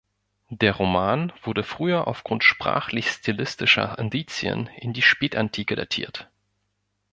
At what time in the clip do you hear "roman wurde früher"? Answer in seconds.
0.77-2.07